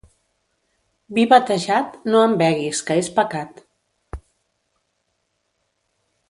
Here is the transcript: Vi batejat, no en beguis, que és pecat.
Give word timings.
Vi 1.17 1.25
batejat, 1.33 1.99
no 2.13 2.23
en 2.29 2.33
beguis, 2.39 2.81
que 2.87 2.97
és 3.03 3.11
pecat. 3.19 3.61